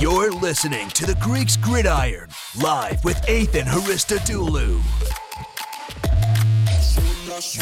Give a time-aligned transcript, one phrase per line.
[0.00, 2.28] You're listening to the Greeks Gridiron,
[2.60, 4.82] live with Ethan Haristodoulou.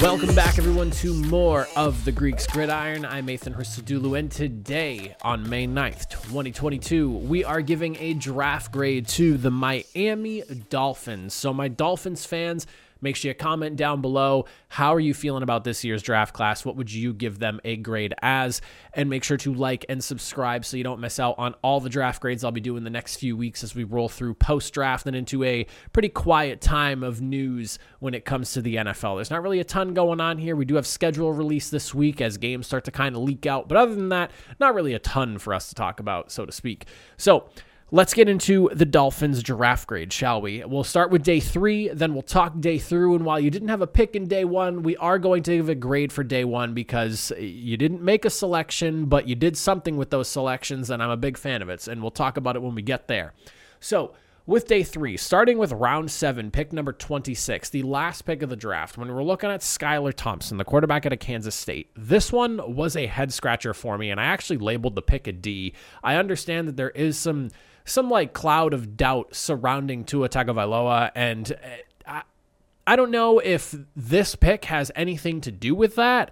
[0.01, 3.04] Welcome back, everyone, to more of the Greeks Gridiron.
[3.04, 9.06] I'm Ethan Hristodoulou, and today, on May 9th, 2022, we are giving a draft grade
[9.08, 11.35] to the Miami Dolphins.
[11.35, 12.67] So, my Dolphins fans,
[13.03, 14.46] Make sure you comment down below.
[14.68, 16.64] How are you feeling about this year's draft class?
[16.64, 18.62] What would you give them a grade as?
[18.95, 21.91] And make sure to like and subscribe so you don't miss out on all the
[21.91, 25.06] draft grades I'll be doing the next few weeks as we roll through post draft
[25.06, 29.16] and into a pretty quiet time of news when it comes to the NFL.
[29.16, 30.55] There's not really a ton going on here.
[30.55, 33.69] We do have schedule release this week as games start to kind of leak out.
[33.69, 34.30] But other than that,
[34.60, 36.86] not really a ton for us to talk about, so to speak.
[37.16, 37.48] So,
[37.95, 40.64] Let's get into the Dolphins giraffe grade, shall we?
[40.64, 43.16] We'll start with day three, then we'll talk day through.
[43.16, 45.69] And while you didn't have a pick in day one, we are going to give
[45.69, 49.98] a grade for day one because you didn't make a selection, but you did something
[49.98, 51.86] with those selections, and I'm a big fan of it.
[51.86, 53.34] And we'll talk about it when we get there.
[53.78, 54.14] So,
[54.47, 58.56] with day three, starting with round seven, pick number 26, the last pick of the
[58.56, 62.75] draft, when we're looking at Skylar Thompson, the quarterback out of Kansas State, this one
[62.75, 65.75] was a head scratcher for me, and I actually labeled the pick a D.
[66.03, 67.50] I understand that there is some
[67.84, 71.56] some like cloud of doubt surrounding Tua Tagovailoa, and uh,
[72.06, 72.22] I,
[72.86, 76.30] I don't know if this pick has anything to do with that.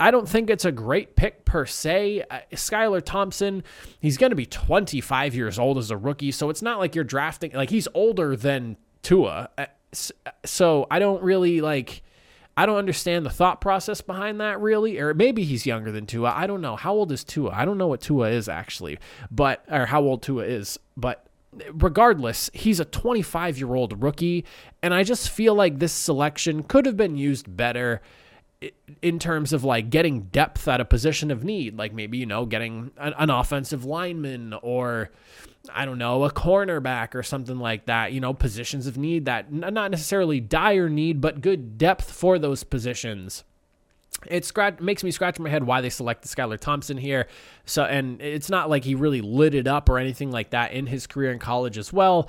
[0.00, 2.24] I, don't think it's a great pick per se.
[2.28, 3.62] Uh, Skylar Thompson,
[4.00, 7.04] he's going to be 25 years old as a rookie, so it's not like you're
[7.04, 9.48] drafting like he's older than Tua.
[9.56, 9.66] Uh,
[10.44, 12.02] so I don't really like
[12.56, 16.32] I don't understand the thought process behind that really, or maybe he's younger than Tua.
[16.34, 16.76] I don't know.
[16.76, 17.50] How old is Tua?
[17.50, 18.98] I don't know what Tua is actually,
[19.30, 21.26] but or how old Tua is, but
[21.72, 24.44] regardless, he's a 25 year old rookie,
[24.82, 28.02] and I just feel like this selection could have been used better
[29.00, 32.46] in terms of like getting depth at a position of need, like maybe, you know,
[32.46, 35.10] getting an, an, offensive lineman or
[35.72, 39.52] I don't know, a cornerback or something like that, you know, positions of need that
[39.52, 43.44] not necessarily dire need, but good depth for those positions.
[44.26, 47.26] It scratch makes me scratch my head why they selected Skylar Thompson here.
[47.64, 50.86] So, and it's not like he really lit it up or anything like that in
[50.86, 52.28] his career in college as well.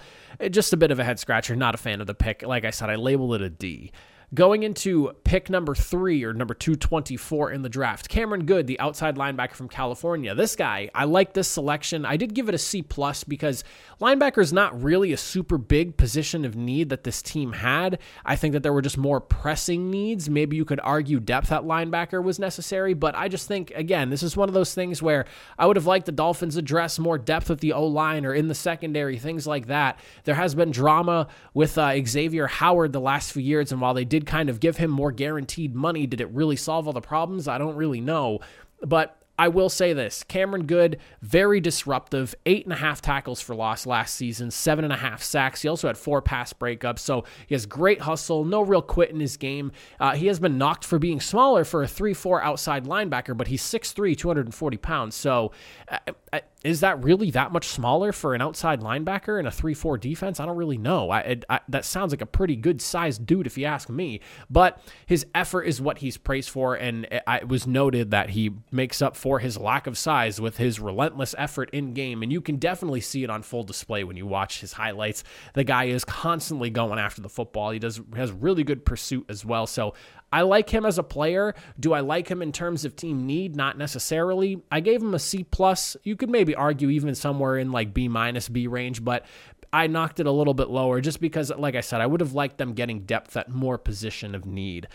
[0.50, 1.56] Just a bit of a head scratcher.
[1.56, 2.42] Not a fan of the pick.
[2.42, 3.92] Like I said, I labeled it a D.
[4.34, 9.16] Going into pick number three or number 224 in the draft, Cameron Goode, the outside
[9.16, 10.34] linebacker from California.
[10.34, 12.04] This guy, I like this selection.
[12.04, 13.64] I did give it a C plus because
[14.02, 18.00] linebacker is not really a super big position of need that this team had.
[18.26, 20.32] I think that there were just more pressing needs.
[20.32, 24.24] Maybe you could argue depth at linebacker was necessary, but I just think, again, this
[24.24, 25.26] is one of those things where
[25.60, 28.48] I would have liked the Dolphins address more depth with the O line or in
[28.48, 30.00] the secondary, things like that.
[30.24, 34.06] There has been drama with uh, Xavier Howard the last few years, and while they
[34.06, 36.08] did did kind of give him more guaranteed money.
[36.08, 37.48] Did it really solve all the problems?
[37.48, 38.40] I don't really know.
[38.82, 42.36] But I will say this Cameron Goode, very disruptive.
[42.46, 45.64] Eight and a half tackles for loss last season, seven and a half sacks.
[45.64, 47.00] He also had four pass breakups.
[47.00, 49.72] So he has great hustle, no real quit in his game.
[50.00, 53.48] Uh, he has been knocked for being smaller for a 3 4 outside linebacker, but
[53.48, 55.16] he's 6'3, 240 pounds.
[55.16, 55.52] So
[55.90, 55.98] uh,
[56.32, 60.40] uh is that really that much smaller for an outside linebacker in a 3-4 defense?
[60.40, 61.12] I don't really know.
[61.12, 64.22] I, I, that sounds like a pretty good sized dude if you ask me.
[64.50, 69.02] But his effort is what he's praised for, and it was noted that he makes
[69.02, 72.58] up for his lack of size with his relentless effort in game, and you can
[72.58, 75.24] definitely see it on full display when you watch his highlights.
[75.54, 77.72] The guy is constantly going after the football.
[77.72, 79.66] He does has really good pursuit as well.
[79.66, 79.94] So
[80.34, 81.56] I like him as a player.
[81.80, 83.56] Do I like him in terms of team need?
[83.56, 84.62] Not necessarily.
[84.70, 85.96] I gave him a C plus.
[86.04, 89.26] You could maybe argue even somewhere in like B minus B range, but
[89.72, 92.34] I knocked it a little bit lower just because, like I said, I would have
[92.34, 94.90] liked them getting depth at more position of need.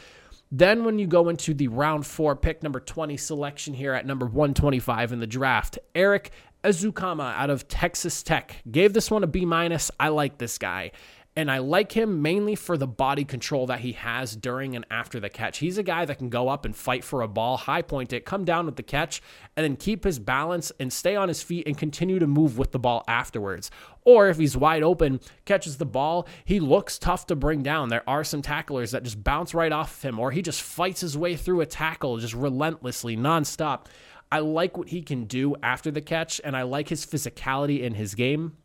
[0.51, 4.25] Then, when you go into the round four, pick number 20 selection here at number
[4.25, 6.31] 125 in the draft, Erik
[6.65, 9.91] Ezukanma out of Texas Tech gave this one a B minus.
[10.01, 10.93] I like this guy.
[11.39, 15.21] And I like him mainly for the body control that he has during and after
[15.21, 15.59] the catch.
[15.59, 18.25] He's a guy that can go up and fight for a ball, high point it,
[18.25, 19.23] come down with the catch,
[19.57, 22.73] and then keep his balance and stay on his feet and continue to move with
[22.73, 23.71] the ball afterwards.
[24.05, 27.89] Or if he's wide open, catches the ball, he looks tough to bring down.
[27.89, 31.03] There are some tacklers that just bounce right off of him, or he just fights
[31.03, 33.87] his way through a tackle just relentlessly, nonstop.
[34.33, 37.95] I like what he can do after the catch, and I like his physicality in
[37.95, 38.57] his game.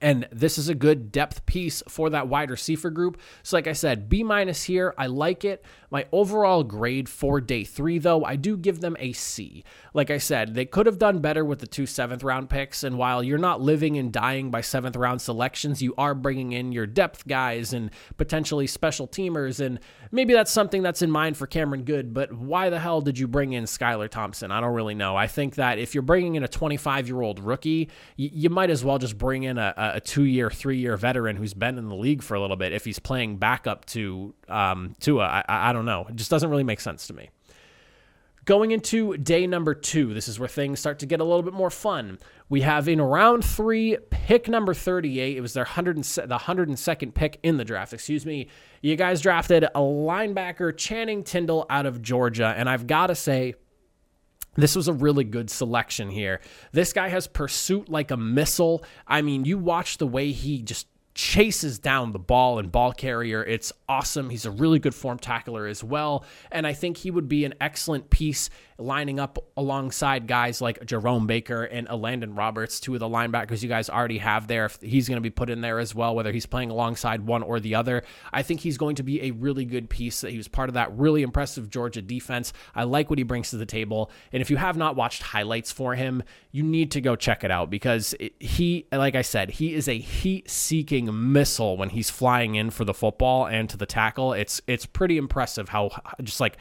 [0.00, 3.20] And this is a good depth piece for that wide receiver group.
[3.42, 4.94] So, like I said, B minus here.
[4.98, 5.64] I like it.
[5.90, 9.64] My overall grade for day three, though, I do give them a C.
[9.94, 12.84] Like I said, they could have done better with the two seventh round picks.
[12.84, 16.72] And while you're not living and dying by seventh round selections, you are bringing in
[16.72, 19.64] your depth guys and potentially special teamers.
[19.64, 19.80] And
[20.12, 22.12] maybe that's something that's in mind for Cameron Goode.
[22.12, 24.50] But why the hell did you bring in Skylar Thompson?
[24.50, 25.16] I don't really know.
[25.16, 28.68] I think that if you're bringing in a 25 year old rookie, you, you might
[28.68, 31.88] as well just bring in a, a two year, three year veteran who's been in
[31.88, 35.24] the league for a little bit if he's playing backup to um, Tua.
[35.24, 36.06] I, I don't know.
[36.08, 37.30] It just doesn't really make sense to me.
[38.44, 41.52] Going into day number two, this is where things start to get a little bit
[41.52, 42.18] more fun.
[42.48, 45.36] We have in round three, pick number 38.
[45.36, 48.48] It was their 100 the 102nd pick in the draft, excuse me.
[48.80, 52.54] You guys drafted a linebacker, Channing Tindall, out of Georgia.
[52.56, 53.54] And I've got to say,
[54.58, 56.40] this was a really good selection here.
[56.72, 58.84] This guy has pursuit like a missile.
[59.06, 63.44] I mean, you watch the way he just chases down the ball and ball carrier.
[63.44, 64.30] It's awesome.
[64.30, 66.24] He's a really good form tackler as well.
[66.52, 71.26] And I think he would be an excellent piece lining up alongside guys like Jerome
[71.26, 74.70] Baker and Landon Roberts, two of the linebackers you guys already have there.
[74.80, 77.58] He's going to be put in there as well, whether he's playing alongside one or
[77.58, 80.20] the other, I think he's going to be a really good piece.
[80.20, 82.52] He was part of that really impressive Georgia defense.
[82.74, 84.10] I like what he brings to the table.
[84.32, 86.22] And if you have not watched highlights for him,
[86.52, 89.98] you need to go check it out because he, like I said, he is a
[89.98, 94.32] heat-seeking missile when he's flying in for the football and to the tackle.
[94.32, 95.90] It's it's pretty impressive how
[96.22, 96.56] just like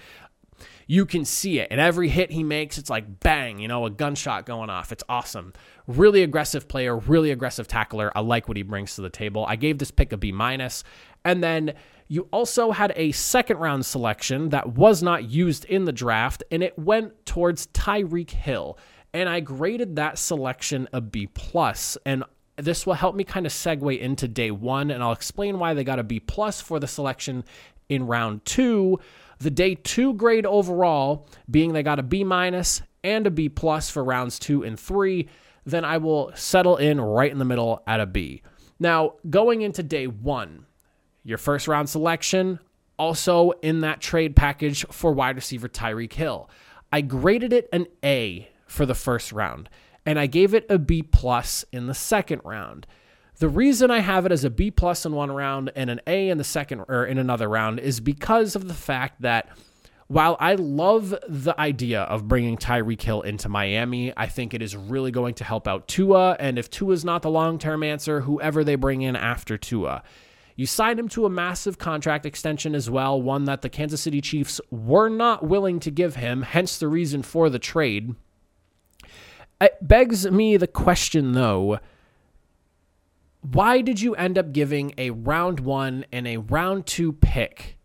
[0.88, 1.68] you can see it.
[1.70, 4.92] And every hit he makes, it's like bang, you know, a gunshot going off.
[4.92, 5.54] It's awesome.
[5.86, 8.12] Really aggressive player, really aggressive tackler.
[8.16, 9.46] I like what he brings to the table.
[9.48, 10.84] I gave this pick a B minus.
[11.26, 11.74] And then
[12.08, 16.64] you also had a second round selection that was not used in the draft, and
[16.64, 18.78] it went towards Tyreek Hill.
[19.14, 21.98] And I graded that selection a B plus.
[22.06, 22.24] And
[22.56, 25.84] this will help me kind of segue into day one, and I'll explain why they
[25.84, 27.44] got a B plus for the selection
[27.90, 29.00] in round two.
[29.40, 33.90] The day two grade overall being they got a B minus and a B plus
[33.90, 35.30] for rounds two and three,
[35.66, 38.42] then I will settle in right in the middle at a B.
[38.80, 40.66] Now, going into day one,
[41.24, 42.60] your first round selection,
[42.98, 46.50] also in that trade package for wide receiver Tyreek Hill.
[46.92, 49.70] I graded it an A for the first round,
[50.06, 52.88] and I gave it a B plus in the second round.
[53.40, 56.30] The reason I have it as a B plus in one round and an A
[56.30, 59.50] in the second or in another round is because of the fact that
[60.08, 64.76] while I love the idea of bringing Tyreek Hill into Miami, I think it is
[64.76, 66.36] really going to help out Tua.
[66.40, 70.02] And if Tua is not the long term answer, whoever they bring in after Tua.
[70.56, 74.22] You signed him to a massive contract extension as well, one that the Kansas City
[74.22, 78.16] Chiefs were not willing to give him, hence the reason for the trade.
[79.62, 81.80] It begs me the question, though
[83.52, 87.78] why did you end up giving a round one and a round two pick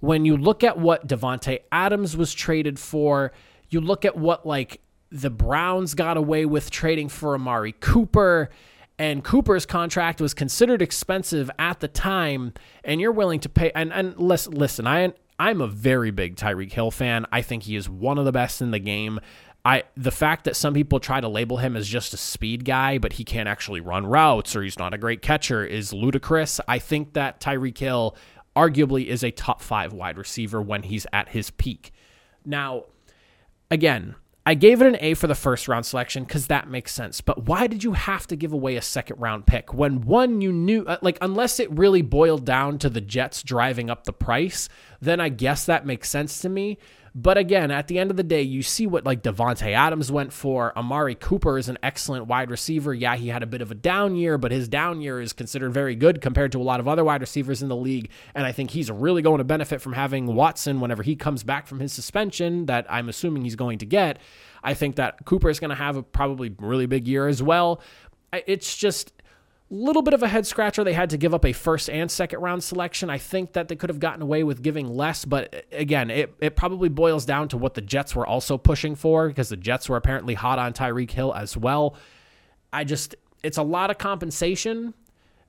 [0.00, 3.32] when you look at what Davante Adams was traded for?
[3.68, 4.80] You look at what like
[5.10, 8.50] the Browns got away with trading for Amari Cooper,
[8.98, 12.52] and Cooper's contract was considered expensive at the time,
[12.84, 13.72] and you're willing to pay.
[13.74, 17.26] And and listen, listen, I I'm a very big Tyreek Hill fan.
[17.32, 19.18] I think he is one of the best in the game.
[19.64, 22.98] I the fact that some people try to label him as just a speed guy,
[22.98, 26.60] but he can't actually run routes or he's not a great catcher is ludicrous.
[26.66, 28.16] I think that Tyreek Hill
[28.56, 31.92] arguably is a top five wide receiver when he's at his peak.
[32.44, 32.84] Now,
[33.70, 34.16] again,
[34.46, 37.20] I gave it an A for the first round selection because that makes sense.
[37.20, 40.50] But why did you have to give away a second round pick when one you
[40.52, 44.68] knew, uh, like, unless it really boiled down to the Jets driving up the price,
[45.00, 46.78] then I guess that makes sense to me.
[47.14, 50.32] But again, at the end of the day, you see what like Davante Adams went
[50.32, 50.76] for.
[50.78, 52.94] Amari Cooper is an excellent wide receiver.
[52.94, 55.72] Yeah, he had a bit of a down year, but his down year is considered
[55.72, 58.10] very good compared to a lot of other wide receivers in the league.
[58.34, 61.66] And I think he's really going to benefit from having Watson whenever he comes back
[61.66, 64.18] from his suspension that I'm assuming he's going to get.
[64.62, 67.80] I think that Cooper is going to have a probably really big year as well.
[68.32, 69.12] It's just
[69.70, 70.82] little bit of a head scratcher.
[70.82, 73.08] They had to give up a first and second round selection.
[73.08, 76.34] I think that they could have gotten away with giving less, but uh, again, it,
[76.40, 79.88] it probably boils down to what the Jets were also pushing for because the Jets
[79.88, 81.96] were apparently hot on Tyreek Hill as well.
[82.72, 84.94] I just, it's a lot of compensation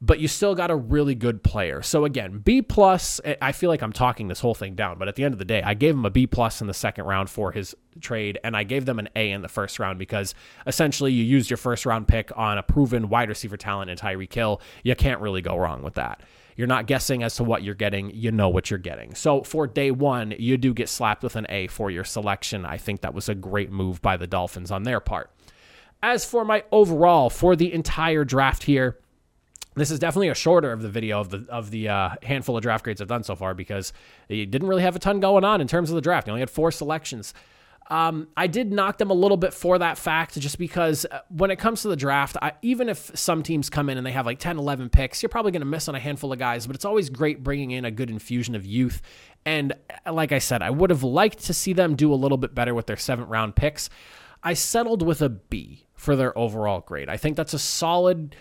[0.01, 1.83] but you still got a really good player.
[1.83, 3.21] So again, B plus.
[3.23, 5.39] Eh, I feel like I'm talking this whole thing down, but at the end of
[5.39, 8.39] the day, I gave him a B plus in the second round for his trade,
[8.43, 10.33] and I gave them an A in the first round because
[10.65, 14.33] essentially you used your first round pick on a proven wide receiver talent in Tyreek
[14.33, 14.59] Hill.
[14.83, 16.23] You can't really go wrong with that.
[16.57, 18.11] You're not guessing as to what you're getting.
[18.11, 19.13] You know what you're getting.
[19.13, 22.65] So for day one, you do get slapped with an A for your selection.
[22.65, 25.31] I think that was a great move by the Dolphins on their part.
[26.03, 28.97] As for my overall for the entire draft here,
[29.75, 32.63] This is definitely a shorter of the video of the of the uh, handful of
[32.63, 33.93] draft grades I've done so far because
[34.27, 36.27] he didn't really have a ton going on in terms of the draft.
[36.27, 37.33] He only had four selections.
[37.89, 41.51] Um, I did knock them a little bit for that fact, just because uh, when
[41.51, 44.25] it comes to the draft, I, even if some teams come in and they have
[44.25, 46.75] like 10, 11 picks, you're probably going to miss on a handful of guys, but
[46.75, 49.01] it's always great bringing in a good infusion of youth.
[49.45, 49.73] And
[50.05, 52.55] uh, like I said, I would have liked to see them do a little bit
[52.55, 53.89] better with their seventh round picks.
[54.41, 57.09] I settled with a B for their overall grade.
[57.09, 58.37] I think that's a solid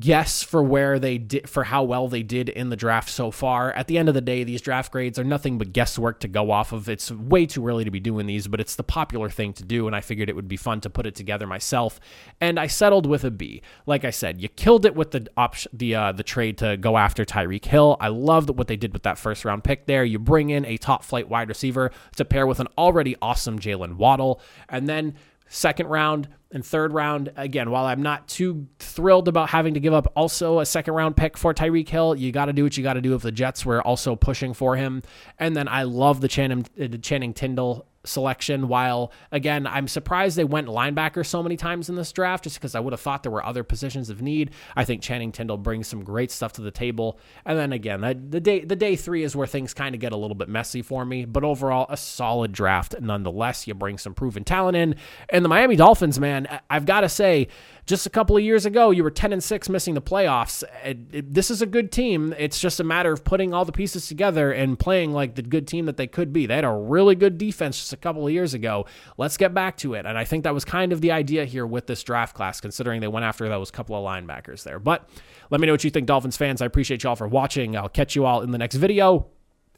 [0.00, 3.72] guess for where they did for how well they did in the draft so far.
[3.72, 6.50] At the end of the day, these draft grades are nothing but guesswork to go
[6.50, 6.88] off of.
[6.88, 9.86] It's way too early to be doing these, but it's the popular thing to do
[9.86, 12.00] and I figured it would be fun to put it together myself.
[12.40, 13.62] And I settled with a B.
[13.86, 16.96] Like I said, you killed it with the option the uh, the trade to go
[16.96, 17.96] after Tyreek Hill.
[18.00, 20.04] I loved what they did with that first round pick there.
[20.04, 23.94] You bring in a top flight wide receiver to pair with an already awesome Jaylen
[23.94, 25.14] Waddle and then
[25.52, 27.32] second round and third round.
[27.36, 31.16] Again, while I'm not too thrilled about having to give up also a second round
[31.16, 33.32] pick for Tyreek Hill, you got to do what you got to do if the
[33.32, 35.02] Jets were also pushing for him.
[35.38, 38.68] And then I love the Channing, uh, Channing Tindall selection.
[38.68, 42.74] While again, I'm surprised they went linebacker so many times in this draft, just because
[42.74, 44.50] I would have thought there were other positions of need.
[44.76, 47.18] I think Channing Tindall brings some great stuff to the table.
[47.44, 50.16] And then again, the day the day three is where things kind of get a
[50.16, 51.24] little bit messy for me.
[51.24, 53.66] But overall, a solid draft nonetheless.
[53.66, 54.96] You bring some proven talent in,
[55.28, 57.48] and the Miami Dolphins, man, I've got to say
[57.84, 60.62] just a couple of years ago, you were 10 and 6 missing the playoffs.
[60.84, 62.32] It, it, this is a good team.
[62.38, 65.66] It's just a matter of putting all the pieces together and playing like the good
[65.66, 66.46] team that they could be.
[66.46, 68.86] They had a really good defense a couple of years ago.
[69.16, 70.06] Let's get back to it.
[70.06, 73.00] And I think that was kind of the idea here with this draft class, considering
[73.00, 74.78] they went after those couple of linebackers there.
[74.78, 75.08] But
[75.50, 76.62] let me know what you think, Dolphins fans.
[76.62, 77.76] I appreciate y'all for watching.
[77.76, 79.26] I'll catch you all in the next video.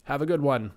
[0.03, 0.71] Have a good one.